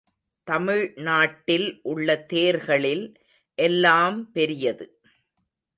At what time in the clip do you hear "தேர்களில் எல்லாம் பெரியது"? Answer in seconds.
2.33-4.87